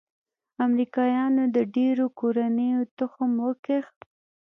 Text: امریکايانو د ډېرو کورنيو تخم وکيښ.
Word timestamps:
امریکايانو 0.65 1.43
د 1.55 1.57
ډېرو 1.75 2.05
کورنيو 2.19 2.81
تخم 2.97 3.31
وکيښ. 3.45 3.85